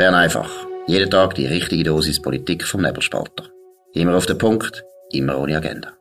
[0.00, 0.50] Bern einfach.
[0.86, 3.50] Jeden Tag die richtige Dosis Politik vom Nebelspalter.
[3.92, 4.82] Immer auf den Punkt,
[5.12, 5.92] immer ohne Agenda.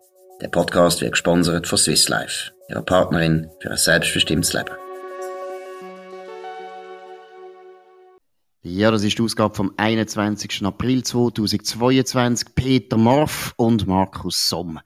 [0.41, 4.71] Der Podcast wird gesponsert von Swiss Life, ihrer Partnerin für ein selbstbestimmtes Leben.
[8.61, 10.63] Ja, das ist die Ausgabe vom 21.
[10.63, 12.55] April 2022.
[12.55, 14.79] Peter Morf und Markus Somm.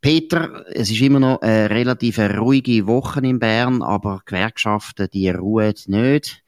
[0.00, 5.74] Peter, es ist immer noch eine relativ ruhige Woche in Bern, aber Gewerkschaften, die ruhen
[5.86, 6.44] nicht.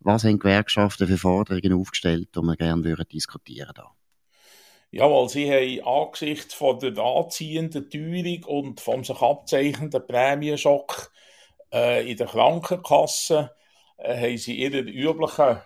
[0.00, 3.90] Was haben Gewerkschaften für Forderungen aufgestellt, die wir gerne würden diskutieren da?
[4.90, 11.12] Jawohl, sie haben angesichts von der anziehenden Teuerung und vom sich abzeichnenden Prämienschock
[11.72, 13.50] äh, in der Krankenkasse
[13.98, 15.58] äh, haben sie ihre üblichen,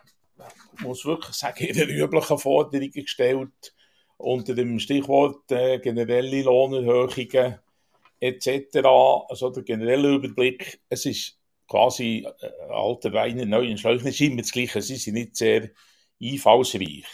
[0.76, 3.74] ich muss wirklich sagen, ihre üblichen Forderungen gestellt
[4.16, 7.58] unter dem Stichwort äh, generelle Lohnerhöhungen
[8.18, 8.76] etc.
[9.28, 11.38] Also der generelle Überblick, es ist
[11.72, 15.36] quasi äh, alter Wein in neuen Schläuchen, es ist immer das Gleiche, sie sind nicht
[15.36, 15.70] sehr
[16.22, 17.06] einfallsreich.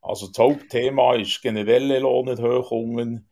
[0.00, 3.28] Also das Hauptthema ist generelle Lohnerhöhungen,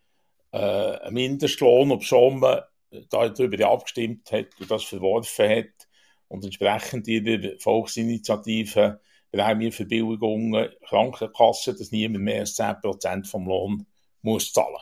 [0.50, 2.62] äh, ein Mindestlohn, ob schon man
[3.11, 5.89] darüber abgestimmt hat und das verworfen hat
[6.27, 13.86] und entsprechend ihrer Volksinitiative Prämienverbilligungen, Krankenkassen, dass niemand mehr als 10% vom Lohn
[14.20, 14.77] muss zahlen.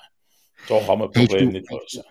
[0.67, 2.05] So kann man Probleme nicht lösen.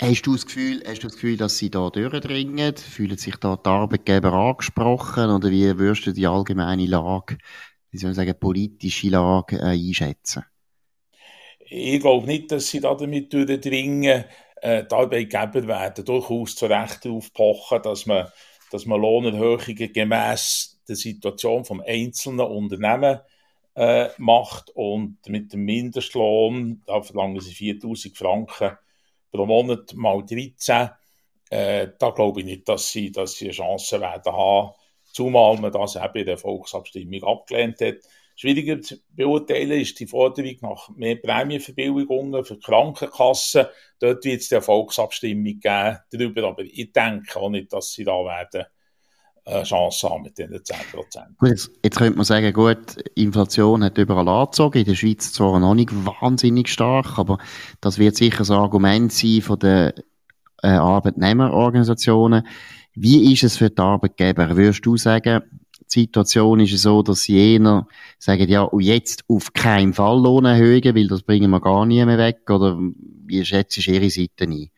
[0.00, 2.76] Hast du, das Gefühl, hast du das Gefühl, dass sie da durchdringen?
[2.76, 5.28] Fühlen sich da die Arbeitgeber angesprochen?
[5.28, 7.36] Oder wie würdest du die allgemeine Lage,
[7.90, 10.44] wie soll ich sagen, politische Lage äh, einschätzen?
[11.68, 14.24] Ich glaube nicht, dass sie da damit durchdringen.
[14.62, 18.28] Äh, die Arbeitgeber werden durchaus zu Recht darauf pochen, dass man,
[18.70, 23.18] dass man Lohnerhöhungen gemäss der Situation vom einzelnen Unternehmen
[23.74, 28.78] äh, macht und mit dem Mindestlohn, da verlangen sie 4000 Franken
[29.30, 30.90] pro Monat mal 13,
[31.50, 34.72] äh, da glaube ich nicht, dass sie, dass sie eine Chance werden haben,
[35.12, 37.96] zumal man das eben in der Volksabstimmung abgelehnt hat.
[38.36, 43.66] Schwieriger zu beurteilen ist die Forderung nach mehr Prämienverbilligungen für Krankenkassen.
[43.98, 48.12] Dort wird es eine Volksabstimmung geben darüber, aber ich denke auch nicht, dass sie da
[48.24, 48.66] werden
[49.62, 50.74] Chance haben mit diesen 10%.
[51.38, 55.74] Gut, jetzt, könnte man sagen, gut, Inflation hat überall angezogen, in der Schweiz zwar noch
[55.74, 57.38] nicht wahnsinnig stark, aber
[57.80, 59.92] das wird sicher ein Argument sein von den
[60.62, 62.46] äh, Arbeitnehmerorganisationen.
[62.94, 64.56] Wie ist es für die Arbeitgeber?
[64.56, 65.42] Würdest du sagen,
[65.94, 67.86] die Situation ist so, dass jener
[68.18, 72.48] sagen, ja, jetzt auf keinen Fall Lohnerhöhungen, weil das bringen wir gar nie mehr weg,
[72.50, 72.78] oder
[73.26, 74.70] wie schätzt du ihre Seite ein?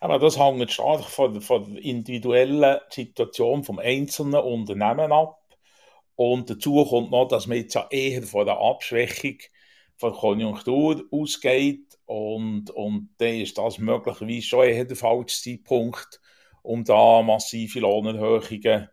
[0.00, 5.40] Aber das hängt stark von, von der individuellen Situation vom einzelnen Unternehmen ab.
[6.14, 9.38] Und dazu kommt noch, dass man jetzt ja eher von der Abschwächung
[9.96, 11.98] von der Konjunktur ausgeht.
[12.06, 16.20] Und, und dann ist das möglicherweise schon eher der falsche Zeitpunkt,
[16.62, 18.88] um da massive Lohnerhöhungen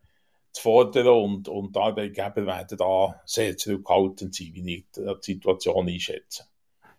[0.52, 1.08] zu fordern.
[1.08, 6.46] Und, und Arbeitgeber werden da sehr zurückhaltend sein, wie ich die Situation einschätze.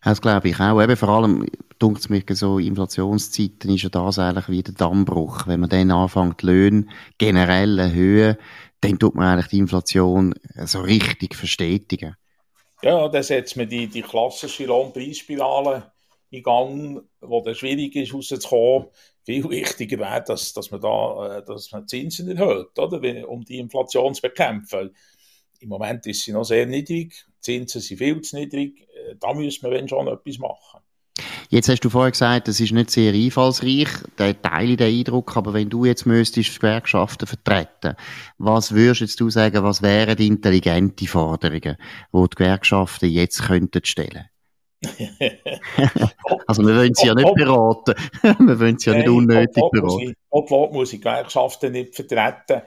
[0.07, 0.81] Das glaube ich auch.
[0.81, 1.49] Eben vor allem,
[1.81, 5.49] dunkt es mir so, Inflationszeiten ist ja das eigentlich wie der Dammbruch.
[5.49, 6.87] Wenn man dann anfängt, die Löhne
[7.19, 8.37] generell erhöhen,
[8.83, 10.33] dann tut man eigentlich die Inflation
[10.65, 12.15] so richtig verstetigen.
[12.85, 15.91] Ja, dann setzt man die, die klassische Lohnpreisspirale
[16.31, 18.87] in Gang, wo dann schwierig ist, rauszukommen.
[19.25, 23.29] Viel wichtiger wäre, dass, dass man da, äh, dass man Zinsen erhöht, oder?
[23.29, 24.95] Um die Inflation zu bekämpfen.
[25.59, 27.27] Im Moment ist sie noch sehr niedrig.
[27.39, 28.86] Die Zinsen sind viel zu niedrig
[29.21, 30.81] da müssen wir wenn schon etwas machen.
[31.49, 33.89] Jetzt hast du vorher gesagt, das ist nicht sehr einfallsreich.
[34.19, 37.97] Der teile den Eindruck, aber wenn du jetzt müsstest Gewerkschaften vertreten,
[38.39, 41.77] was würdest du sagen, was wären die intelligente Forderungen,
[42.13, 44.27] die die Gewerkschaften jetzt könnten stellen?
[46.47, 47.95] also wir wollen sie ja nicht beraten.
[48.23, 50.15] wir wollen sie ja nicht unnötig beraten.
[50.29, 52.63] Obwohl muss ich Gewerkschaften nicht vertreten.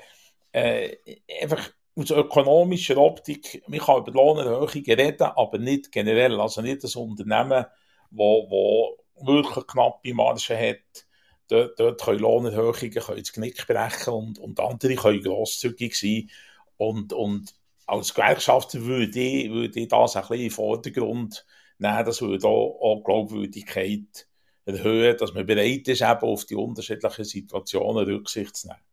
[0.52, 0.96] Äh,
[1.42, 6.40] einfach aus ökonomischer Optik, man kann über Lohnerhöhungen reden, aber nicht generell.
[6.40, 7.66] Also nicht das Unternehmen,
[8.12, 11.06] wo, wo wirklich knappe Margen hat,
[11.50, 16.30] dort, dort können Lohnerhöhungen können das Knick brechen und, und andere können grosszügig sein.
[16.78, 17.54] Und, und
[17.86, 21.46] als Gewerkschafter würde ich, würde ich das ein bisschen in den Vordergrund
[21.80, 22.06] nehmen.
[22.06, 24.28] Das würde auch, auch Glaubwürdigkeit
[24.66, 28.88] erhöhen, dass man bereit ist, eben auf die unterschiedlichen Situationen Rücksicht zu nehmen.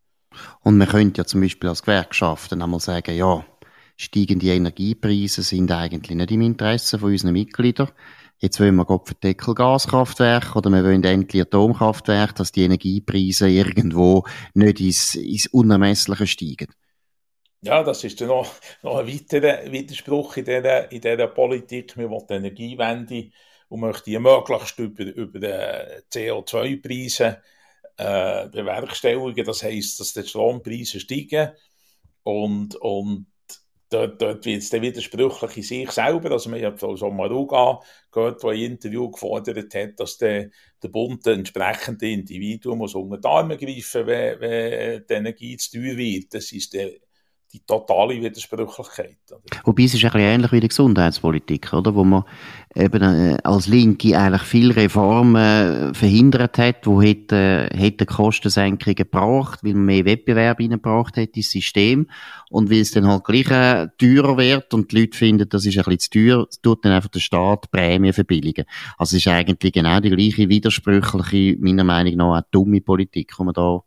[0.61, 3.45] Und man könnte ja zum Beispiel als Gewerkschaften einmal sagen, ja,
[3.97, 7.91] steigende Energiepreise sind eigentlich nicht im Interesse von unseren Mitgliedern.
[8.39, 14.25] Jetzt wollen wir für Deckel Gaskraftwerke oder wir wollen endlich Atomkraftwerke, dass die Energiepreise irgendwo
[14.53, 16.69] nicht ins, ins Unermessliche steigen.
[17.63, 21.97] Ja, das ist dann noch, noch ein weiterer Widerspruch in dieser, in dieser Politik.
[21.97, 23.31] Wir wollen die Energiewende
[23.69, 27.43] und möchten die möglichst über, über die CO2-Preise
[27.97, 29.45] äh, bewerkstelligen.
[29.45, 31.53] Das heisst, dass die Strompreise steigen
[32.23, 33.27] und, und
[33.89, 36.33] dort, dort wird es dann widersprüchlich in sich selber.
[36.33, 40.51] Also, wir haben Frau Sommaruga gehört, die ein Interview gefordert hat, dass der,
[40.83, 45.79] der Bund den entsprechenden Individuum muss unter die Arme greifen wenn, wenn die Energie zu
[45.79, 46.35] teuer wird.
[46.35, 46.93] Das ist der
[47.53, 49.17] die totale Widersprüchlichkeit.
[49.65, 51.95] Wobei es ist ein bisschen ähnlich wie die Gesundheitspolitik, oder?
[51.95, 52.25] Wo man
[52.75, 55.37] eben äh, als Linke eigentlich viele Reformen
[55.91, 61.51] äh, verhindert hat, wo hätte, hätte Kostensenkungen gebracht, weil man mehr Wettbewerb reingebracht hat ins
[61.51, 62.09] System
[62.51, 65.79] und weil es dann halt gleich äh, teurer wird und die Leute finden, das ist
[65.79, 68.67] ein bisschen zu teuer, tut dann einfach der Staat Prämien verbilligen.
[68.99, 73.45] Also es ist eigentlich genau die gleiche widersprüchliche, meiner Meinung nach, auch dumme Politik, die
[73.45, 73.81] man da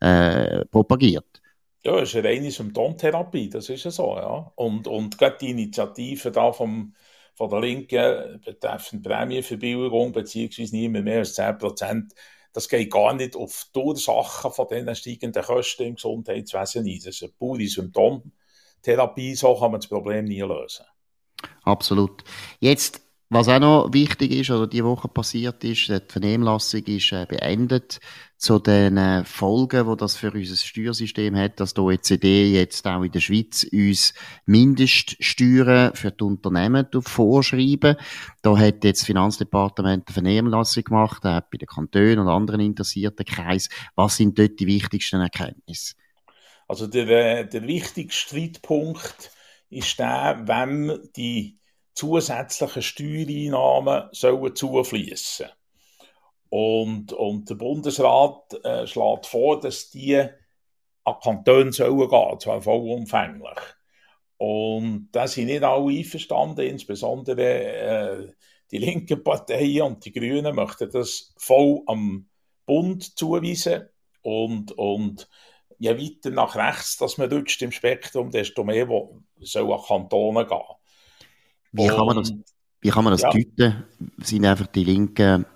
[0.00, 1.39] äh, propagiert.
[1.82, 4.52] Ja, es ist eine reine Symptomtherapie, das ist ja so, ja.
[4.54, 6.94] Und, und gerade die Initiative da vom,
[7.34, 12.14] von der Linken betreffend Prämienverbilligung, beziehungsweise nicht mehr, mehr als 10 Prozent,
[12.52, 16.96] das geht gar nicht auf die Ursachen von diesen steigenden Kosten im Gesundheitswesen ein.
[16.96, 20.84] Das ist eine pure Symptomtherapie, so kann man das Problem nie lösen.
[21.62, 22.24] Absolut.
[22.58, 27.26] Jetzt was auch noch wichtig ist, oder die Woche passiert ist, die Vernehmlassung ist äh,
[27.28, 28.00] beendet
[28.36, 33.04] zu den äh, Folgen, wo das für unser Steuersystem hat, dass die OECD jetzt auch
[33.04, 34.14] in der Schweiz uns
[34.46, 37.94] Mindeststeuern für die Unternehmen vorschreiben.
[38.42, 43.26] Da hat jetzt das Finanzdepartement eine Vernehmlassung gemacht, auch bei den Kantonen und anderen interessierten
[43.26, 43.72] Kreisen.
[43.94, 45.94] Was sind dort die wichtigsten Erkenntnisse?
[46.66, 49.30] Also der, äh, der wichtigste Streitpunkt
[49.70, 51.59] ist der, wenn die
[52.00, 55.46] zusätzliche Steuereinnahmen sollen zufließen.
[56.48, 60.16] Und, und der Bundesrat äh, schlägt vor, dass die
[61.04, 63.58] an Kantone sollen gehen, zwar vollumfänglich.
[64.38, 68.32] Und da sind nicht alle einverstanden, insbesondere äh,
[68.70, 72.28] die linken Parteien und die Grünen möchten das voll am
[72.64, 73.88] Bund zuweisen.
[74.22, 75.28] Und, und
[75.78, 78.88] je weiter nach rechts dass man rutscht im Spektrum, desto mehr
[79.40, 80.79] soll an Kantone gehen.
[81.72, 82.32] Wie kann man das,
[82.80, 83.30] wie kann man das ja.
[83.30, 83.84] deuten?
[84.22, 85.46] Sind einfach die Linken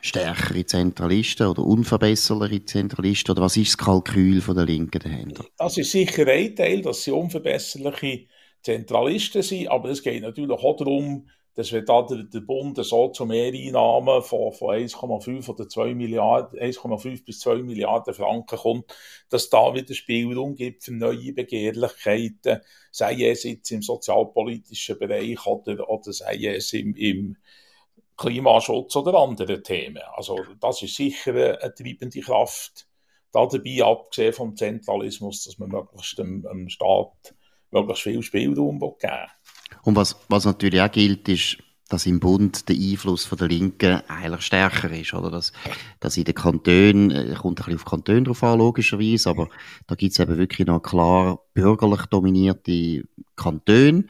[0.00, 3.32] stärkere Zentralisten oder unverbesserliche Zentralisten?
[3.32, 5.44] Oder was ist das Kalkül von der Linken dahinter?
[5.56, 8.26] Das ist sicher ein Teil, dass sie unverbesserliche
[8.62, 13.08] Zentralisten sind, aber es geht natürlich auch darum, dass wenn da der, der Bund so
[13.08, 18.94] zu Mehreinnahmen von, von 1,5 oder 2 Milliarden, 1,5 bis 2 Milliarden Franken kommt,
[19.28, 22.60] dass da wieder Spielraum gibt für neue Begehrlichkeiten,
[22.90, 27.36] sei es jetzt im sozialpolitischen Bereich oder, oder sei es im, im
[28.16, 30.02] Klimaschutz oder andere Themen.
[30.14, 32.86] Also das ist sicher eine treibende Kraft.
[33.32, 37.34] Da dabei, abgesehen vom Zentralismus, dass man möglichst dem, dem Staat
[37.70, 39.26] möglichst viel Spielraum geben will.
[39.82, 41.58] Und was, was natürlich auch gilt, ist,
[41.92, 45.30] dass im Bund der Einfluss von der Linken eigentlich stärker ist, oder?
[45.30, 45.52] Dass,
[46.00, 49.48] dass in den Kantonen, äh, kommt ein bisschen auf Kantone drauf an, logischerweise, aber
[49.86, 53.04] da gibt es eben wirklich noch klar bürgerlich dominierte
[53.36, 54.06] Kantone.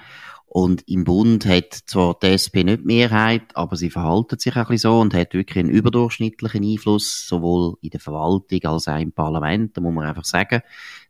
[0.54, 4.90] Und im Bund hat zwar die SP nicht Mehrheit, aber sie verhalten sich ein bisschen
[4.90, 9.74] so und hat wirklich einen überdurchschnittlichen Einfluss, sowohl in der Verwaltung als auch im Parlament,
[9.74, 10.60] da muss man einfach sagen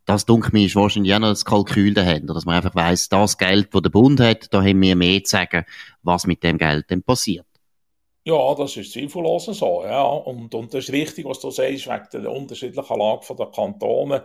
[0.04, 3.38] das, denke mir, ist wahrscheinlich auch noch das Kalkül dahinter, dass man einfach weiss, das
[3.38, 5.64] Geld, das der Bund hat, da haben wir mehr zu sagen,
[6.02, 7.46] was mit dem Geld denn passiert.
[8.24, 10.02] Ja, das ist zweifellos so, ja.
[10.02, 14.24] Und, und das ist richtig, was du sagst, wegen der unterschiedlichen Lage der Kantone.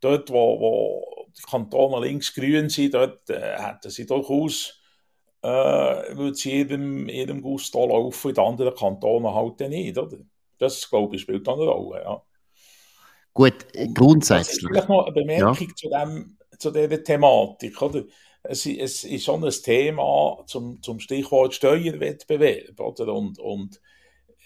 [0.00, 4.80] Dort, wo, wo Kantone links-grün sind, dort äh, hätten sie durchaus,
[5.42, 10.18] äh, würde sie jedem, jedem Gusto laufen, in den anderen Kantonen halt nicht, oder?
[10.58, 12.22] Das, glaube ich, spielt eine Rolle, ja.
[13.38, 14.66] Gut, grundsätzlich.
[14.66, 15.74] Vielleicht noch eine Bemerkung ja.
[15.76, 17.80] zu, dem, zu dieser Thematik.
[17.80, 18.02] Oder?
[18.42, 22.80] Es, es ist schon ein Thema zum, zum Stichwort Steuerwettbewerb.
[22.80, 23.14] Oder?
[23.14, 23.80] Und, und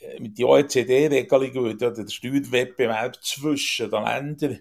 [0.00, 4.58] äh, mit der OECD-Regelung würde der Steuerwettbewerb zwischen den Ländern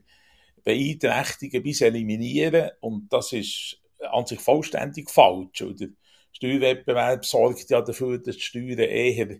[0.63, 2.71] beeinträchtigen bis eliminieren.
[2.79, 3.77] Und das ist
[4.11, 5.61] an sich vollständig falsch.
[5.61, 5.87] Oder?
[6.33, 9.39] Steuerwettbewerb sorgt ja dafür, dass die Steuern eher,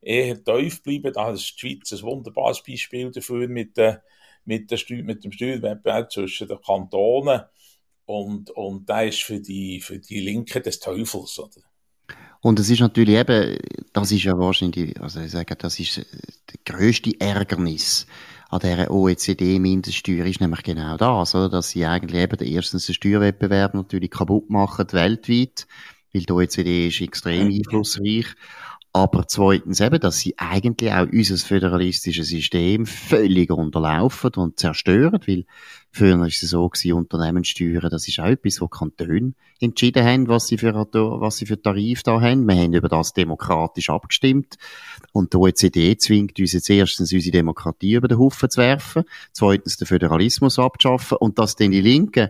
[0.00, 1.12] eher tief bleiben.
[1.12, 3.98] Da ist die Schweiz ein wunderbares Beispiel dafür mit den
[4.44, 7.42] mit, der Steu mit dem Steuerwettbewerb zwischen den Kantonen.
[8.04, 11.38] Und, und da ist für die, für die Linke des Teufels.
[11.38, 11.62] Oder?
[12.40, 13.56] Und es ist natürlich eben,
[13.92, 18.06] das ist ja wahrscheinlich, also ich sage, das ist der grösste Ärgernis
[18.52, 21.48] an dieser OECD-Mindeststeuer ist nämlich genau das, oder?
[21.48, 25.66] dass sie eigentlich eben erstens den Steuerwettbewerb natürlich kaputt machen weltweit,
[26.12, 28.26] weil die OECD ist extrem einflussreich
[28.94, 35.46] aber zweitens eben, dass sie eigentlich auch unser föderalistisches System völlig unterlaufen und zerstören, weil
[35.90, 40.48] früher war es so gewesen, Unternehmenssteuern, das ist auch etwas, wo Kantone entschieden haben, was
[40.48, 42.46] sie für, was sie für Tarif da haben.
[42.46, 44.56] Wir haben über das demokratisch abgestimmt.
[45.12, 49.78] Und die OECD zwingt uns jetzt erstens, unsere Demokratie über den Haufen zu werfen, zweitens
[49.78, 52.28] den Föderalismus abzuschaffen und dass dann die Linken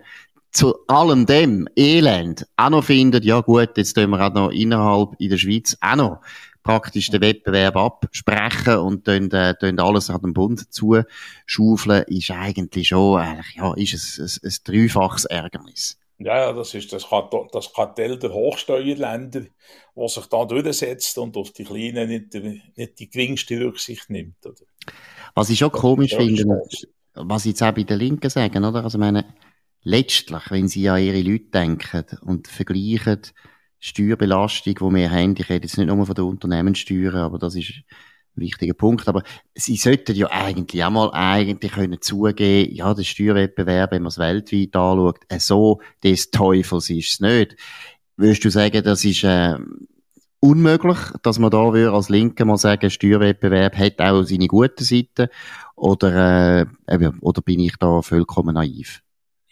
[0.53, 5.19] zu allem dem Elend auch noch findet, ja gut, jetzt tun wir auch noch innerhalb
[5.19, 6.21] in der Schweiz auch noch
[6.63, 12.89] praktisch den Wettbewerb absprechen und dann, äh, dann alles an den Bund zuschaufeln, ist eigentlich
[12.89, 15.99] schon, eigentlich, ja, ist es ein, ein, ein dreifaches Ärgernis.
[16.19, 17.05] Ja, das ist das,
[17.75, 19.43] Kartell der Hochsteuerländer,
[19.95, 22.35] was sich da durchsetzt und auf die Kleinen nicht,
[22.77, 24.45] nicht die geringste Rücksicht nimmt.
[24.47, 24.55] Oder?
[25.35, 26.63] Was ich schon komisch finde,
[27.15, 28.85] was jetzt auch bei den Linken sagen, oder?
[28.85, 29.35] Also, meine,
[29.83, 33.23] letztlich, wenn sie an ihre Leute denken und vergleichen,
[33.85, 37.73] Steuerbelastung, die wir haben, ich rede jetzt nicht nur von der Unternehmenssteuer, aber das ist
[38.37, 39.25] ein wichtiger Punkt, aber
[39.57, 44.19] sie sollten ja eigentlich auch mal eigentlich können zugeben, ja, der Steuerwettbewerb, wenn man es
[44.19, 47.57] weltweit anschaut, äh, so des Teufels ist es nicht.
[48.17, 49.59] Würdest du sagen, das ist äh,
[50.39, 55.27] unmöglich, dass man da würde als Linke mal sagen, Steuerwettbewerb hat auch seine guten Seiten
[55.75, 59.03] oder, äh, oder bin ich da vollkommen naiv?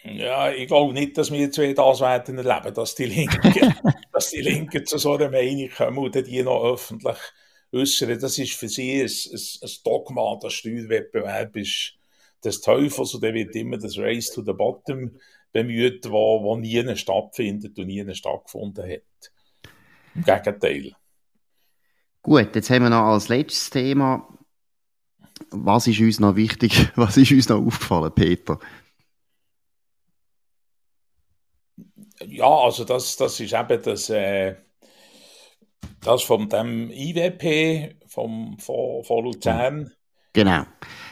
[0.02, 3.74] Ja, ich glaube nicht, dass wir zwei das werden erleben, dass die Linken,
[4.12, 7.18] dass die Linken zu so einer Meinung kommen und die noch öffentlich
[7.72, 8.18] äußern.
[8.18, 11.94] Das ist für sie ein, ein, ein Dogma, der Steuerwettbewerb ist
[12.42, 15.10] des Teufels und der wird immer das Race to the Bottom
[15.52, 19.32] bemüht, wo, wo nie stattfindet und nie stattgefunden hat.
[20.14, 20.92] Im Gegenteil.
[22.22, 24.28] Gut, jetzt haben wir noch als letztes Thema,
[25.50, 28.58] was ist uns noch wichtig, was ist uns noch aufgefallen, Peter?
[32.26, 34.56] Ja, also das, das ist eben das, äh,
[36.02, 39.90] das von dem IWP, vom, von, von Luzern.
[40.32, 40.64] Genau.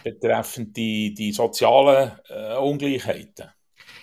[0.04, 3.50] Betreffend die, die sozialen äh, Ungleichheiten.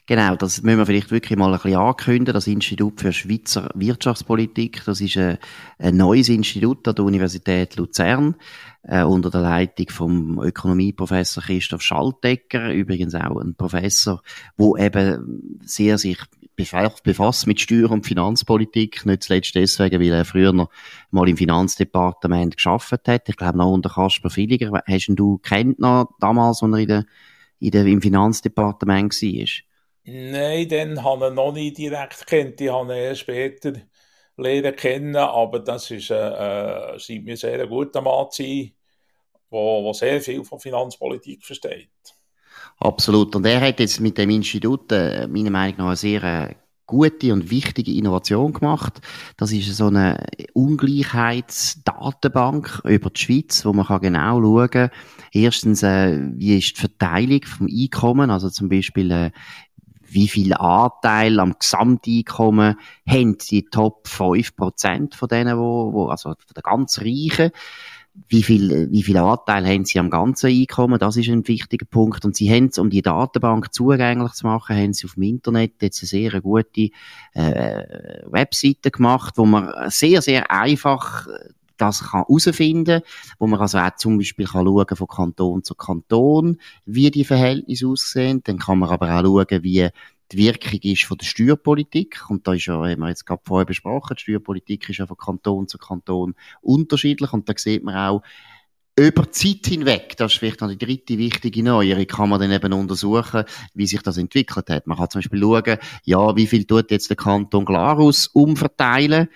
[0.08, 2.34] Genau, das müssen wir vielleicht wirklich mal ein bisschen ankündigen.
[2.34, 5.40] Das Institut für Schweizer Wirtschaftspolitik, das ist ein,
[5.80, 8.36] ein neues Institut an der Universität Luzern
[8.84, 14.22] äh, unter der Leitung vom Ökonomieprofessor Christoph Schaltegger, übrigens auch ein Professor,
[14.58, 16.20] wo eben sehr sich
[16.56, 20.70] befasst mit Steuer- und Finanzpolitik, nicht zuletzt deswegen, weil er früher noch
[21.12, 23.30] mal im Finanzdepartement geschafft hat.
[23.30, 24.72] Ich glaube noch unter Kasper Villiger.
[24.88, 27.06] Hast du kennt noch damals, als er in der,
[27.60, 29.48] in der, im Finanzdepartement war?
[30.04, 32.60] Nein, den habe ich noch nicht direkt kennt.
[32.60, 33.74] Die habe ich erst später
[34.38, 38.74] lernen kennen, aber das ist, äh, äh, scheint mir sehr ein guter Mann zu sein,
[39.52, 42.15] der sehr viel von Finanzpolitik versteht.
[42.80, 43.36] Absolut.
[43.36, 46.56] Und er hat jetzt mit dem Institut, äh, meiner Meinung nach, eine sehr äh,
[46.86, 49.02] gute und wichtige Innovation gemacht.
[49.38, 54.92] Das ist so eine Ungleichheitsdatenbank über die Schweiz, wo man kann genau schauen kann,
[55.32, 59.32] erstens, äh, wie ist die Verteilung vom Einkommen, also zum Beispiel, äh,
[60.08, 62.76] wie viel Anteil am Gesamteinkommen
[63.08, 67.50] haben die Top 5% von denen, wo, wo, also von der ganz Reichen
[68.28, 71.00] wie viel, wie viel Anteil haben sie am ganzen Einkommen?
[71.00, 72.26] Das ist ein wichtiger Punkt.
[72.26, 76.02] Und sie haben, um die Datenbank zugänglich zu machen, haben sie auf dem Internet jetzt
[76.02, 76.90] eine sehr gute
[77.34, 81.28] äh, Webseite gemacht, wo man sehr, sehr einfach
[81.78, 83.02] das kann herausfinden,
[83.38, 87.88] wo man also auch zum Beispiel kann schauen von Kanton zu Kanton, wie die Verhältnisse
[87.88, 88.42] aussehen.
[88.44, 89.90] Dann kann man aber auch schauen, wie
[90.32, 92.30] die Wirkung ist von der Steuerpolitik.
[92.30, 95.18] Und da ist ja, haben wir jetzt gerade vorher besprochen, die Steuerpolitik ist ja von
[95.18, 97.32] Kanton zu Kanton unterschiedlich.
[97.34, 98.22] Und da sieht man auch,
[98.98, 102.72] über Zeit hinweg, das ist vielleicht noch die dritte wichtige Neuerung, kann man dann eben
[102.72, 104.88] untersuchen, wie sich das entwickelt hat.
[104.88, 109.28] Man kann zum Beispiel schauen, ja, wie viel tut jetzt der Kanton Glarus umverteilen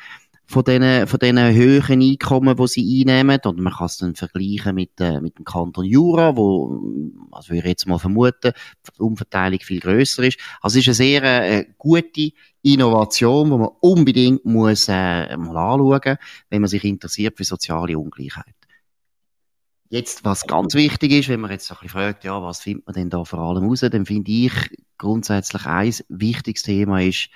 [0.49, 3.39] von diesen, von diesen höheren Einkommen, die sie einnehmen.
[3.43, 6.81] Und man kann es dann vergleichen mit, äh, mit dem Kanton Jura, wo,
[7.31, 8.53] also ich jetzt mal vermuten,
[8.97, 10.39] die Umverteilung viel grösser ist.
[10.59, 12.31] Also es ist eine sehr äh, gute
[12.63, 16.17] Innovation, die man unbedingt muss, äh, mal anschauen,
[16.49, 18.55] wenn man sich interessiert für soziale Ungleichheit.
[19.91, 22.87] Jetzt, was ganz wichtig ist, wenn man jetzt so ein bisschen fragt, ja, was findet
[22.87, 24.53] man denn da vor allem raus, dann finde ich
[24.97, 27.29] grundsätzlich ein wichtiges Thema ist,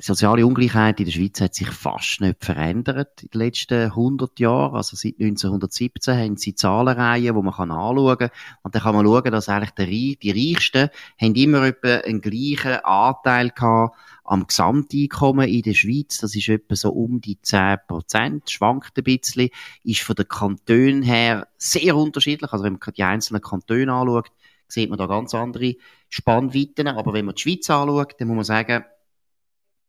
[0.00, 4.76] soziale Ungleichheit in der Schweiz hat sich fast nicht verändert in den letzten 100 Jahren.
[4.76, 8.30] Also seit 1917 haben sie Zahlenreihen, wo man anschauen kann.
[8.62, 12.84] Und dann kann man schauen, dass eigentlich die, die Reichsten haben immer etwa einen gleichen
[12.84, 16.18] Anteil gehabt am Gesamteinkommen in der Schweiz.
[16.18, 19.50] Das ist etwa so um die 10 Prozent, schwankt ein bisschen,
[19.82, 22.52] ist von den Kantonen her sehr unterschiedlich.
[22.52, 24.30] Also wenn man die einzelnen Kantone anschaut,
[24.66, 25.74] sieht man da ganz andere
[26.08, 26.88] Spannweiten.
[26.88, 28.84] Aber wenn man die Schweiz anschaut, dann muss man sagen,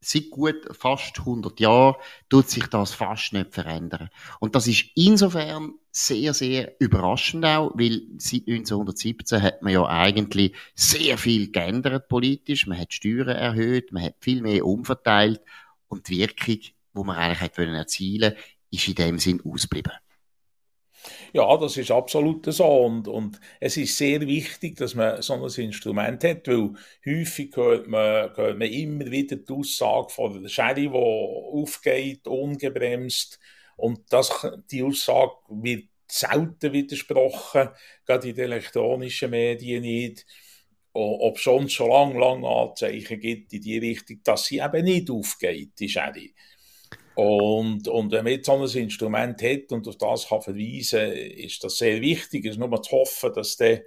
[0.05, 1.95] seit gut fast 100 Jahren
[2.29, 4.09] tut sich das fast nicht verändern.
[4.39, 10.53] Und das ist insofern sehr, sehr überraschend auch, weil seit 1917 hat man ja eigentlich
[10.75, 12.67] sehr viel geändert politisch.
[12.67, 15.41] Man hat Steuern erhöht, man hat viel mehr umverteilt
[15.87, 18.35] und die Wirkung, die man eigentlich hätte erzielen
[18.71, 19.93] ist in dem Sinn ausgeblieben.
[21.33, 22.65] Ja, das ist absolut so.
[22.65, 26.71] Und, und es ist sehr wichtig, dass man so ein Instrument hat, weil
[27.05, 33.39] häufig hört man, hört man immer wieder die Aussage von der Sherry, die aufgeht, ungebremst.
[33.77, 34.31] Und das,
[34.71, 37.69] die Aussage wird selten widersprochen,
[38.05, 40.25] gerade in den elektronischen Medien nicht.
[40.93, 45.71] Ob schon schon lange, lange Anzeichen gibt in die Richtung, dass sie eben nicht aufgeht,
[45.77, 46.33] die Sherry.
[47.15, 51.63] Und, und wenn man jetzt so ein Instrument hat und auf das kann verweisen ist
[51.63, 52.45] das sehr wichtig.
[52.45, 53.83] Es ist nur zu hoffen, dass der,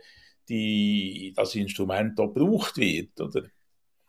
[0.48, 3.20] die, das Instrument auch gebraucht wird.
[3.20, 3.42] Oder?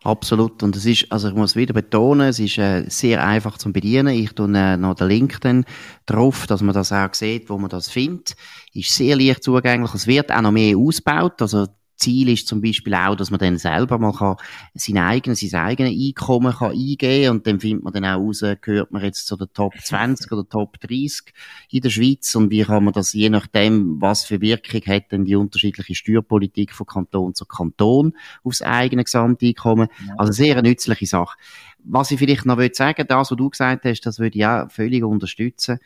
[0.03, 0.63] Absolut.
[0.63, 4.15] Und es ist, also ich muss wieder betonen, es ist äh, sehr einfach zu bedienen.
[4.15, 5.65] Ich tue äh, noch den Link dann
[6.05, 8.37] drauf, dass man das auch sieht, wo man das findet.
[8.73, 9.93] Ist sehr leicht zugänglich.
[9.93, 11.41] Es wird auch noch mehr ausgebaut.
[11.41, 11.67] Also
[11.99, 14.37] Ziel ist zum Beispiel auch, dass man dann selber mal kann
[14.73, 18.91] sein eigenes, sein eigenes Einkommen kann eingeben und dann findet man dann auch raus, gehört
[18.91, 21.33] man jetzt zu der Top 20 oder Top 30
[21.69, 22.33] in der Schweiz?
[22.35, 26.73] Und wie kann man das je nachdem, was für Wirkung hat denn die unterschiedliche Steuerpolitik
[26.73, 28.13] von Kanton zu Kanton
[28.43, 29.89] aufs eigene Gesamteinkommen.
[30.17, 31.37] Also sehr eine nützliche Sache.
[31.83, 34.69] Was ich vielleicht noch sagen will, das, was du gesagt hast, das würde ich auch
[34.71, 35.79] völlig unterstützen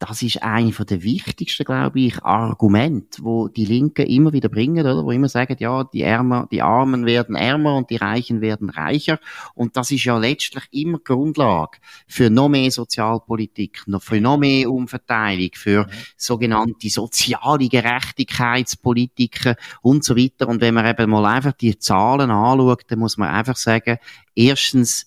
[0.00, 4.80] das ist eine von der wichtigsten, glaube ich, Argumente, wo die Linken immer wieder bringen,
[4.80, 5.04] oder?
[5.04, 9.20] Wo immer sagen, ja, die Ärmer, die Armen werden ärmer und die Reichen werden reicher.
[9.54, 11.78] Und das ist ja letztlich immer Grundlage
[12.08, 20.48] für noch mehr Sozialpolitik, für noch mehr Umverteilung, für sogenannte soziale Gerechtigkeitspolitiken und so weiter.
[20.48, 23.98] Und wenn man eben mal einfach die Zahlen anschaut, dann muss man einfach sagen,
[24.34, 25.06] erstens,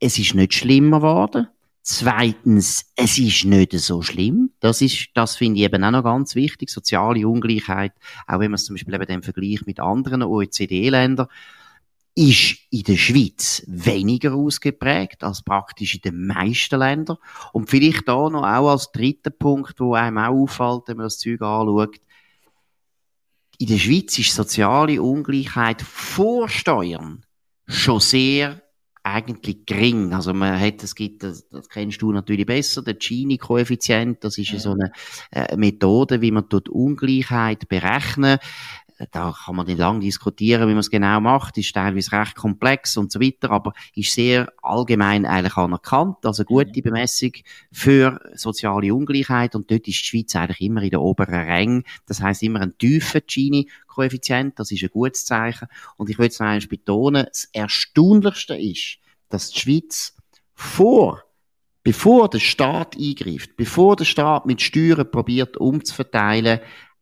[0.00, 1.48] es ist nicht schlimmer geworden.
[1.82, 4.52] Zweitens, es ist nicht so schlimm.
[4.60, 6.68] Das ist, das finde ich eben auch noch ganz wichtig.
[6.68, 7.92] Soziale Ungleichheit,
[8.26, 11.28] auch wenn man es zum Beispiel eben im Vergleich mit anderen OECD-Ländern,
[12.14, 17.16] ist in der Schweiz weniger ausgeprägt als praktisch in den meisten Ländern.
[17.52, 21.18] Und vielleicht da noch auch als dritter Punkt, wo einem auch auffällt, wenn man das
[21.18, 21.96] Zeug anschaut.
[23.58, 27.24] In der Schweiz ist soziale Ungleichheit vor Steuern
[27.66, 28.62] schon sehr
[29.02, 30.12] eigentlich gering.
[30.12, 34.50] Also man hat, es gibt, das, das kennst du natürlich besser, der Gini-Koeffizient, das ist
[34.50, 34.58] ja.
[34.58, 34.92] so eine
[35.30, 38.38] äh, Methode, wie man dort Ungleichheit berechnen
[39.06, 42.96] da kann man nicht lang diskutieren, wie man es genau macht, ist teilweise recht komplex
[42.96, 46.82] und so weiter, aber ist sehr allgemein eigentlich anerkannt, also gute mhm.
[46.82, 47.32] Bemessung
[47.72, 49.54] für soziale Ungleichheit.
[49.54, 52.76] Und dort ist die Schweiz eigentlich immer in der oberen Rang, das heißt immer ein
[52.76, 55.68] tiefer Gini-Koeffizient, das ist ein gutes Zeichen.
[55.96, 60.14] Und ich will es noch einmal betonen, das Erstaunlichste ist, dass die Schweiz
[60.54, 61.22] vor
[61.82, 66.60] bevor der Staat eingreift, bevor der Staat mit Steuern probiert umzuverteilen,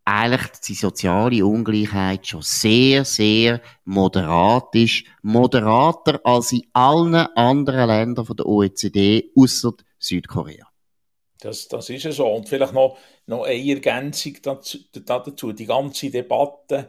[0.08, 5.04] eigentlich die soziale Ungleichheit schon sehr, sehr moderat ist.
[5.22, 10.66] Moderater als in allen anderen Ländern der OECD, außer Südkorea.
[11.40, 12.26] Das, das ist so.
[12.26, 15.52] Und vielleicht noch, noch eine Ergänzung dazu, dazu.
[15.52, 16.88] Die ganze Debatte,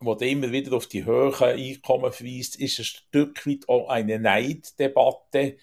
[0.00, 5.56] die immer wieder auf die hohen Einkommen verweist, ist ein Stück weit auch eine Neiddebatte.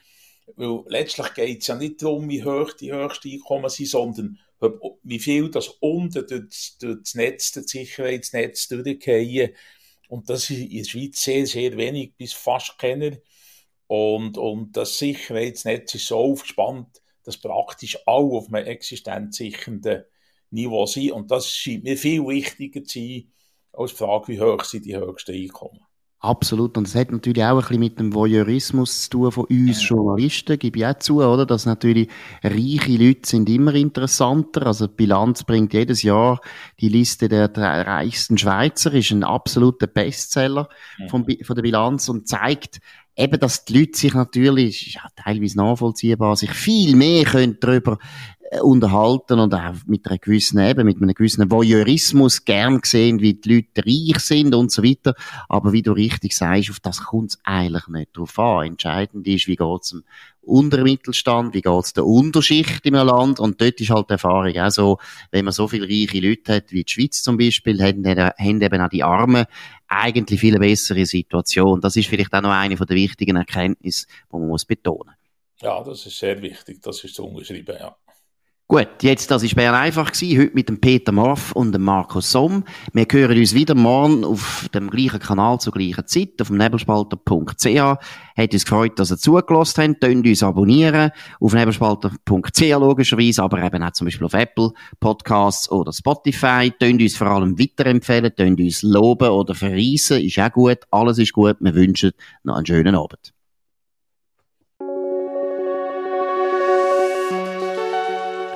[0.56, 4.40] Weil letztlich geht es ja nicht darum, wie hoch die höchsten Einkommen sind, sondern
[5.04, 9.56] wie viel das unten durch, durch das Netz, das Sicherheitsnetz durchgehen.
[10.08, 13.18] Und das ist in der Schweiz sehr, sehr wenig, bis fast keiner.
[13.88, 20.04] Und, und das Sicherheitsnetz ist so aufgespannt, dass praktisch alle auf einem existenzsichernden
[20.50, 21.12] Niveau sind.
[21.12, 23.34] Und das scheint mir viel wichtiger zu sein,
[23.74, 25.80] als die Frage, wie hoch sind die höchsten Einkommen.
[26.24, 26.78] Absolut.
[26.78, 30.60] Und es hat natürlich auch ein bisschen mit dem Voyeurismus zu tun von uns Journalisten,
[30.60, 31.48] gebe ich auch zu, oder?
[31.48, 32.10] Dass natürlich
[32.44, 34.68] reiche Leute sind immer interessanter.
[34.68, 36.40] Also die Bilanz bringt jedes Jahr
[36.80, 40.70] die Liste der reichsten Schweizer, ist ein absoluter Bestseller
[41.10, 42.82] von, von der Bilanz und zeigt,
[43.16, 47.98] eben, dass die Leute sich natürlich, ja, teilweise nachvollziehbar, sich viel mehr können darüber
[48.62, 53.56] unterhalten und auch mit einer gewissen, eben, mit einem gewissen Voyeurismus gern sehen, wie die
[53.56, 55.16] Leute reich sind und so weiter.
[55.48, 58.68] Aber wie du richtig sagst, auf das kommt es eigentlich nicht drauf an.
[58.68, 60.04] Entscheidend ist, wie geht es dem
[60.42, 64.58] unteren Mittelstand, wie geht es der Unterschicht im Land und dort ist halt die Erfahrung
[64.58, 64.98] auch so,
[65.30, 68.82] wenn man so viele reiche Leute hat, wie die Schweiz zum Beispiel, haben, haben eben
[68.82, 69.46] auch die Armen
[69.88, 71.80] eigentlich viel bessere Situation.
[71.80, 75.14] Das ist vielleicht auch noch eine der wichtigen Erkenntnisse, die man muss betonen.
[75.62, 77.96] Ja, das ist sehr wichtig, das ist so umgeschrieben, ja.
[78.72, 82.32] Gut, jetzt, das ist Bern einfach gewesen, heute mit dem Peter Morf und dem Markus
[82.32, 82.64] Somm.
[82.94, 87.66] Wir hören uns wieder morgen auf dem gleichen Kanal zur gleichen Zeit, auf nebelspalter.ch.
[88.38, 90.00] Hat uns gefreut, dass ihr zugelassen habt.
[90.00, 95.92] Könnt uns abonnieren auf nebelspalter.ch logischerweise, aber eben auch zum Beispiel auf Apple Podcasts oder
[95.92, 96.72] Spotify.
[96.80, 100.22] Könnt uns vor allem weiterempfehlen, könnt uns loben oder verreisen.
[100.22, 100.78] Ist auch gut.
[100.92, 101.58] Alles ist gut.
[101.60, 102.14] Wir wünschen
[102.46, 103.34] noch einen schönen Abend.